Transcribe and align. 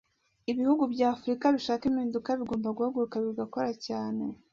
Ibihugu 0.51 0.83
bya 0.93 1.07
Afurika 1.15 1.45
bishaka 1.55 1.83
impinduka 1.89 2.29
bigomba 2.39 2.75
guhaguruka 2.77 3.15
bigakora 3.25 3.71
cyane 3.85 4.23